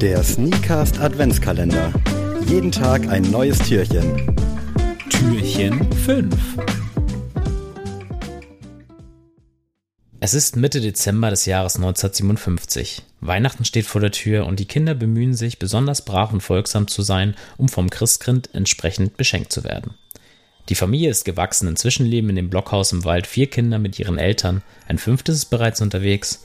[0.00, 1.92] Der Sneakast Adventskalender.
[2.46, 4.36] Jeden Tag ein neues Türchen.
[5.10, 6.34] Türchen 5.
[10.20, 13.02] Es ist Mitte Dezember des Jahres 1957.
[13.20, 17.02] Weihnachten steht vor der Tür und die Kinder bemühen sich, besonders brav und folgsam zu
[17.02, 19.94] sein, um vom Christkind entsprechend beschenkt zu werden.
[20.68, 24.18] Die Familie ist gewachsen, inzwischen leben in dem Blockhaus im Wald vier Kinder mit ihren
[24.18, 26.44] Eltern, ein fünftes ist bereits unterwegs.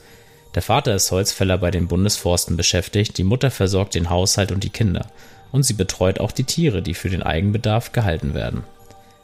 [0.55, 4.69] Der Vater ist Holzfäller bei den Bundesforsten beschäftigt, die Mutter versorgt den Haushalt und die
[4.69, 5.07] Kinder,
[5.51, 8.63] und sie betreut auch die Tiere, die für den Eigenbedarf gehalten werden.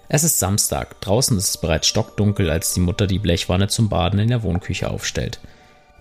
[0.07, 4.19] Es ist Samstag, draußen ist es bereits stockdunkel, als die Mutter die Blechwanne zum Baden
[4.19, 5.39] in der Wohnküche aufstellt.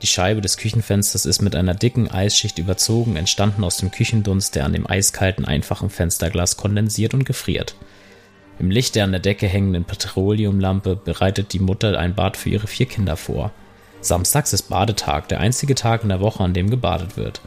[0.01, 4.65] Die Scheibe des Küchenfensters ist mit einer dicken Eisschicht überzogen, entstanden aus dem Küchendunst, der
[4.65, 7.75] an dem eiskalten, einfachen Fensterglas kondensiert und gefriert.
[8.59, 12.67] Im Licht der an der Decke hängenden Petroleumlampe bereitet die Mutter ein Bad für ihre
[12.67, 13.53] vier Kinder vor.
[14.01, 17.41] Samstags ist Badetag, der einzige Tag in der Woche, an dem gebadet wird.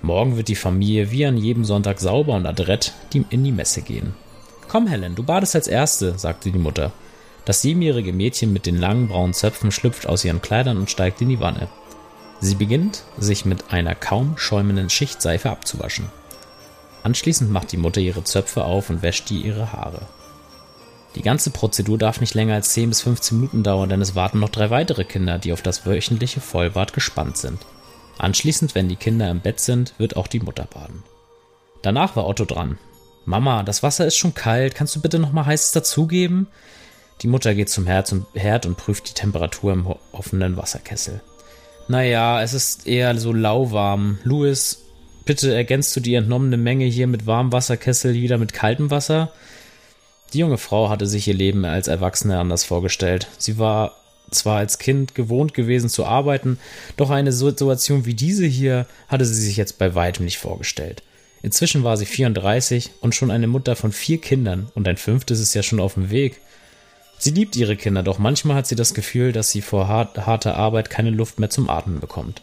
[0.00, 4.14] Morgen wird die Familie wie an jedem Sonntag sauber und adrett in die Messe gehen.
[4.68, 6.92] Komm, Helen, du badest als Erste, sagte die Mutter.
[7.44, 11.28] Das siebenjährige Mädchen mit den langen braunen Zöpfen schlüpft aus ihren Kleidern und steigt in
[11.28, 11.68] die Wanne.
[12.40, 16.06] Sie beginnt, sich mit einer kaum schäumenden Schicht Seife abzuwaschen.
[17.04, 20.02] Anschließend macht die Mutter ihre Zöpfe auf und wäscht ihr ihre Haare.
[21.14, 24.40] Die ganze Prozedur darf nicht länger als 10 bis 15 Minuten dauern, denn es warten
[24.40, 27.58] noch drei weitere Kinder, die auf das wöchentliche Vollbad gespannt sind.
[28.18, 31.02] Anschließend, wenn die Kinder im Bett sind, wird auch die Mutter baden.
[31.82, 32.78] Danach war Otto dran.
[33.24, 36.48] Mama, das Wasser ist schon kalt, kannst du bitte noch mal heißes dazugeben?
[37.20, 38.12] Die Mutter geht zum Herd
[38.66, 41.20] und prüft die Temperatur im offenen Wasserkessel.
[41.88, 44.18] Naja, es ist eher so lauwarm.
[44.24, 44.84] Louis,
[45.24, 49.32] bitte ergänzt du die entnommene Menge hier mit warmem Wasserkessel wieder mit kaltem Wasser?
[50.32, 53.28] Die junge Frau hatte sich ihr Leben als Erwachsene anders vorgestellt.
[53.38, 53.96] Sie war
[54.30, 56.58] zwar als Kind gewohnt gewesen zu arbeiten,
[56.96, 61.02] doch eine Situation wie diese hier hatte sie sich jetzt bei weitem nicht vorgestellt.
[61.42, 65.54] Inzwischen war sie 34 und schon eine Mutter von vier Kindern und ein fünftes ist
[65.54, 66.40] ja schon auf dem Weg.
[67.18, 70.56] Sie liebt ihre Kinder, doch manchmal hat sie das Gefühl, dass sie vor hart, harter
[70.56, 72.42] Arbeit keine Luft mehr zum Atmen bekommt.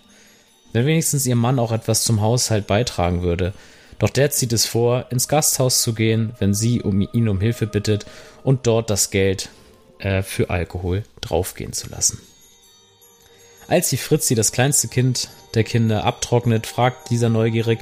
[0.74, 3.54] Wenn wenigstens ihr Mann auch etwas zum Haushalt beitragen würde,
[4.00, 7.68] doch der zieht es vor, ins Gasthaus zu gehen, wenn sie um ihn um Hilfe
[7.68, 8.06] bittet
[8.44, 9.50] und dort das Geld
[10.00, 12.20] äh, für Alkohol draufgehen zu lassen.
[13.68, 17.80] Als die Fritzi, das kleinste Kind der Kinder, abtrocknet, fragt dieser neugierig,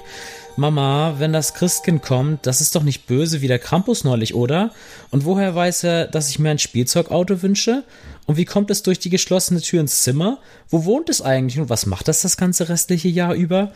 [0.58, 4.72] Mama, wenn das Christkind kommt, das ist doch nicht böse wie der Krampus neulich, oder?
[5.12, 7.84] Und woher weiß er, dass ich mir ein Spielzeugauto wünsche?
[8.26, 10.40] Und wie kommt es durch die geschlossene Tür ins Zimmer?
[10.68, 13.72] Wo wohnt es eigentlich und was macht das das ganze restliche Jahr über?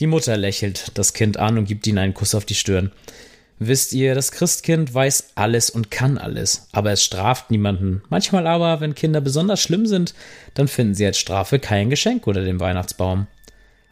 [0.00, 2.92] Die Mutter lächelt das Kind an und gibt ihm einen Kuss auf die Stirn.
[3.58, 8.02] Wisst ihr, das Christkind weiß alles und kann alles, aber es straft niemanden.
[8.08, 10.14] Manchmal aber, wenn Kinder besonders schlimm sind,
[10.54, 13.26] dann finden sie als Strafe kein Geschenk unter dem Weihnachtsbaum.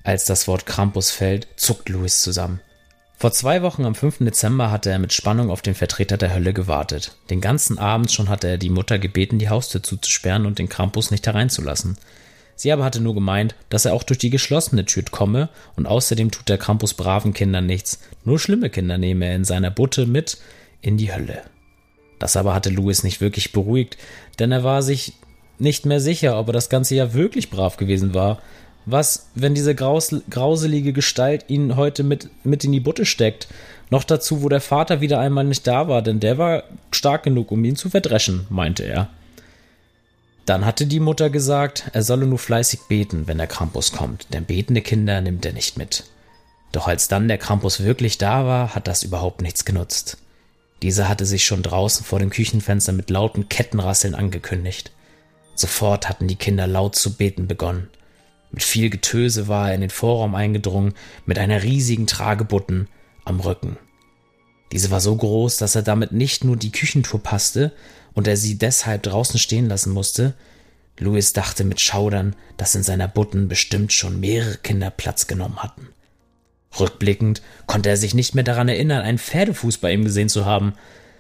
[0.05, 2.61] Als das Wort Krampus fällt, zuckt Louis zusammen.
[3.19, 4.19] Vor zwei Wochen am 5.
[4.19, 7.17] Dezember hatte er mit Spannung auf den Vertreter der Hölle gewartet.
[7.31, 11.11] Den ganzen Abend schon hatte er die Mutter gebeten, die Haustür zuzusperren und den Krampus
[11.11, 11.97] nicht hereinzulassen.
[12.57, 16.31] Sie aber hatte nur gemeint, dass er auch durch die geschlossene Tür komme und außerdem
[16.31, 20.39] tut der Krampus braven Kindern nichts, nur schlimme Kinder nehme er in seiner Butte mit
[20.81, 21.43] in die Hölle.
[22.19, 23.99] Das aber hatte Louis nicht wirklich beruhigt,
[24.39, 25.13] denn er war sich
[25.59, 28.41] nicht mehr sicher, ob er das ganze Jahr wirklich brav gewesen war.
[28.87, 33.49] Was, wenn diese graus grauselige Gestalt ihn heute mit, mit in die Butte steckt?
[33.91, 37.51] Noch dazu, wo der Vater wieder einmal nicht da war, denn der war stark genug,
[37.51, 39.09] um ihn zu verdreschen, meinte er.
[40.47, 44.45] Dann hatte die Mutter gesagt, er solle nur fleißig beten, wenn der Krampus kommt, denn
[44.45, 46.05] betende Kinder nimmt er nicht mit.
[46.71, 50.19] Doch als dann der Krampus wirklich da war, hat das überhaupt nichts genutzt.
[50.83, 54.93] Dieser hatte sich schon draußen vor dem Küchenfenster mit lauten Kettenrasseln angekündigt.
[55.57, 57.89] Sofort hatten die Kinder laut zu beten begonnen.
[58.53, 62.89] Mit viel Getöse war er in den Vorraum eingedrungen, mit einer riesigen Tragebutten
[63.25, 63.79] am Rücken.
[64.71, 67.73] Diese war so groß, dass er damit nicht nur die Küchentour passte
[68.17, 70.35] und er sie deshalb draußen stehen lassen musste.
[70.99, 75.89] Louis dachte mit Schaudern, dass in seiner Butten bestimmt schon mehrere Kinder Platz genommen hatten.
[76.81, 80.73] Rückblickend konnte er sich nicht mehr daran erinnern, einen Pferdefuß bei ihm gesehen zu haben.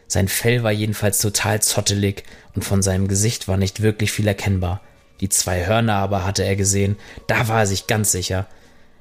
[0.08, 4.81] Sein Fell war jedenfalls total zottelig und von seinem Gesicht war nicht wirklich viel erkennbar.
[5.20, 6.96] Die zwei Hörner aber hatte er gesehen,
[7.26, 8.46] da war er sich ganz sicher.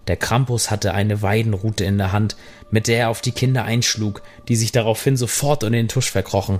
[0.07, 2.35] Der Krampus hatte eine Weidenrute in der Hand,
[2.71, 6.59] mit der er auf die Kinder einschlug, die sich daraufhin sofort unter den Tusch verkrochen.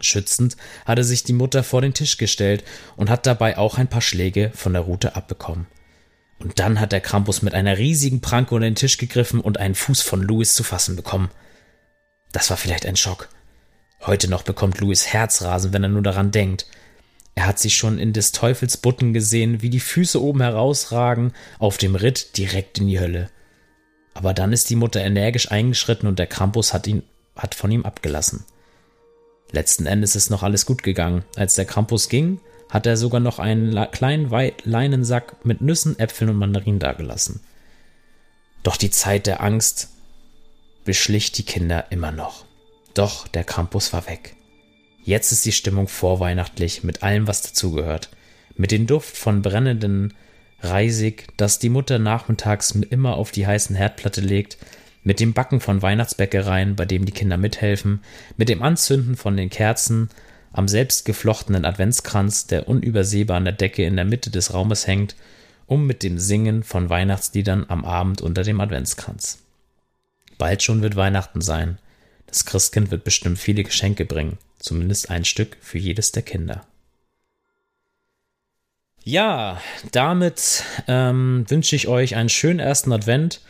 [0.00, 2.64] Schützend hatte sich die Mutter vor den Tisch gestellt
[2.96, 5.66] und hat dabei auch ein paar Schläge von der Rute abbekommen.
[6.38, 9.76] Und dann hat der Krampus mit einer riesigen Pranke unter den Tisch gegriffen und einen
[9.76, 11.30] Fuß von Louis zu fassen bekommen.
[12.32, 13.28] Das war vielleicht ein Schock.
[14.00, 16.66] Heute noch bekommt Louis Herzrasen, wenn er nur daran denkt.
[17.34, 21.78] Er hat sich schon in des Teufels Butten gesehen, wie die Füße oben herausragen, auf
[21.78, 23.30] dem Ritt direkt in die Hölle.
[24.14, 27.04] Aber dann ist die Mutter energisch eingeschritten und der Krampus hat ihn,
[27.36, 28.44] hat von ihm abgelassen.
[29.52, 31.24] Letzten Endes ist noch alles gut gegangen.
[31.36, 32.40] Als der Krampus ging,
[32.70, 34.30] hat er sogar noch einen kleinen
[34.64, 37.40] Leinensack mit Nüssen, Äpfeln und Mandarinen dagelassen.
[38.62, 39.90] Doch die Zeit der Angst
[40.84, 42.46] beschlich die Kinder immer noch.
[42.94, 44.34] Doch der Krampus war weg.
[45.04, 48.10] Jetzt ist die Stimmung vorweihnachtlich mit allem, was dazugehört.
[48.56, 50.14] Mit dem Duft von brennenden
[50.60, 54.58] Reisig, das die Mutter nachmittags immer auf die heißen Herdplatte legt,
[55.04, 58.02] mit dem Backen von Weihnachtsbäckereien, bei dem die Kinder mithelfen,
[58.36, 60.10] mit dem Anzünden von den Kerzen,
[60.52, 65.16] am selbstgeflochtenen Adventskranz, der unübersehbar an der Decke in der Mitte des Raumes hängt,
[65.66, 69.38] um mit dem Singen von Weihnachtsliedern am Abend unter dem Adventskranz.
[70.38, 71.78] Bald schon wird Weihnachten sein.
[72.26, 76.66] Das Christkind wird bestimmt viele Geschenke bringen, zumindest ein Stück für jedes der Kinder.
[79.04, 79.60] Ja,
[79.90, 83.40] damit ähm, wünsche ich euch einen schönen ersten Advent.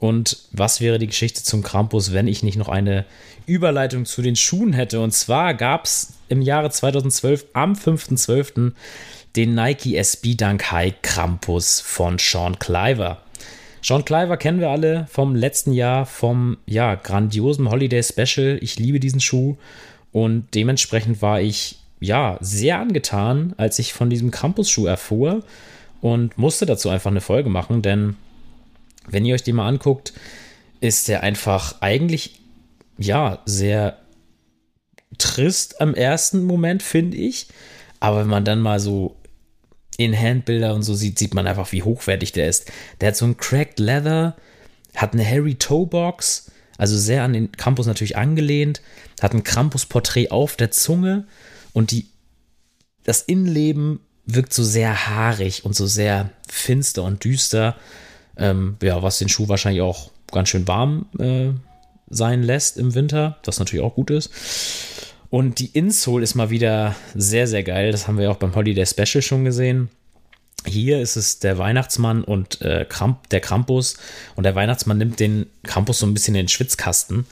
[0.00, 3.04] Und was wäre die Geschichte zum Krampus, wenn ich nicht noch eine
[3.46, 5.00] Überleitung zu den Schuhen hätte?
[5.00, 8.72] Und zwar gab es im Jahre 2012 am 5.12.
[9.36, 13.18] den Nike SB Dunk High Krampus von Sean Cliver.
[13.82, 18.58] Sean Cliver kennen wir alle vom letzten Jahr, vom ja, grandiosen Holiday Special.
[18.62, 19.58] Ich liebe diesen Schuh
[20.12, 25.42] und dementsprechend war ich ja, sehr angetan, als ich von diesem Campus-Schuh erfuhr
[26.00, 28.16] und musste dazu einfach eine Folge machen, denn
[29.08, 30.12] wenn ihr euch den mal anguckt,
[30.80, 32.40] ist der einfach eigentlich,
[32.98, 33.98] ja, sehr
[35.18, 37.48] trist am ersten Moment, finde ich.
[37.98, 39.16] Aber wenn man dann mal so
[39.96, 42.72] in Handbilder und so sieht, sieht man einfach, wie hochwertig der ist.
[43.00, 44.36] Der hat so ein Cracked Leather,
[44.96, 48.80] hat eine Harry Toe Box, also sehr an den Campus natürlich angelehnt,
[49.20, 51.26] hat ein Krampus-Porträt auf der Zunge
[51.74, 52.06] und die,
[53.04, 57.76] das Innenleben wirkt so sehr haarig und so sehr finster und düster.
[58.36, 61.50] Ähm, ja, was den Schuh wahrscheinlich auch ganz schön warm äh,
[62.08, 64.30] sein lässt im Winter, was natürlich auch gut ist.
[65.28, 67.92] Und die Insole ist mal wieder sehr, sehr geil.
[67.92, 69.88] Das haben wir auch beim Holiday Special schon gesehen.
[70.66, 73.96] Hier ist es der Weihnachtsmann und äh, Kramp, der Krampus.
[74.34, 77.26] Und der Weihnachtsmann nimmt den Krampus so ein bisschen in den Schwitzkasten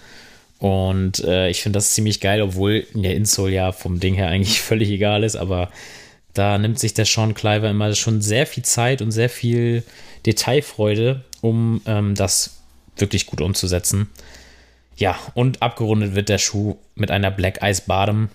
[0.58, 4.60] und äh, ich finde das ziemlich geil, obwohl der Insole ja vom Ding her eigentlich
[4.60, 5.70] völlig egal ist, aber
[6.38, 9.82] da nimmt sich der Sean Cliver immer schon sehr viel Zeit und sehr viel
[10.24, 12.60] Detailfreude, um ähm, das
[12.96, 14.08] wirklich gut umzusetzen.
[14.96, 18.28] Ja, und abgerundet wird der Schuh mit einer Black Ice Bottom.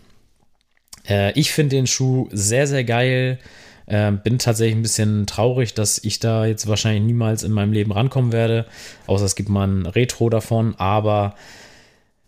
[1.08, 3.40] Äh, ich finde den Schuh sehr, sehr geil.
[3.86, 7.92] Äh, bin tatsächlich ein bisschen traurig, dass ich da jetzt wahrscheinlich niemals in meinem Leben
[7.92, 8.66] rankommen werde.
[9.08, 10.76] Außer es gibt mal ein Retro davon.
[10.78, 11.36] Aber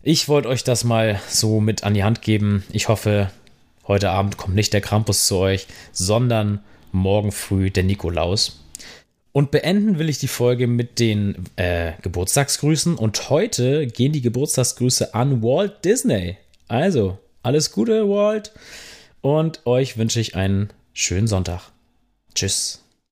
[0.02, 2.64] ich wollte euch das mal so mit an die Hand geben.
[2.70, 3.30] Ich hoffe,
[3.88, 6.60] heute Abend kommt nicht der Krampus zu euch, sondern
[6.92, 8.64] morgen früh der Nikolaus.
[9.32, 12.96] Und beenden will ich die Folge mit den äh, Geburtstagsgrüßen.
[12.96, 16.38] Und heute gehen die Geburtstagsgrüße an Walt Disney.
[16.68, 18.52] Also, alles Gute, Walt.
[19.20, 21.70] Und euch wünsche ich einen schönen Sonntag.
[22.34, 22.85] Tschüss.